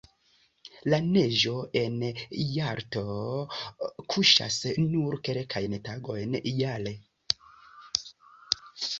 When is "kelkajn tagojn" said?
5.29-6.39